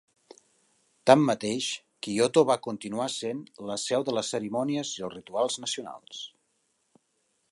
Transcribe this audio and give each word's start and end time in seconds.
Tanmateix, 1.09 1.67
Kyoto 2.07 2.43
va 2.51 2.55
continuar 2.69 3.05
sent 3.17 3.45
la 3.71 3.77
seu 3.83 4.07
de 4.09 4.17
les 4.19 4.33
cerimònies 4.35 4.97
i 5.01 5.07
els 5.09 5.15
rituals 5.19 5.61
nacionals. 5.67 6.25